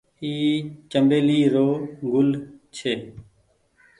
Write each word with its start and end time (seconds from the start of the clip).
اي 0.23 0.31
چمبيلي 0.91 1.39
رو 1.53 1.67
گل 2.13 2.29
ڇي۔ 2.75 2.93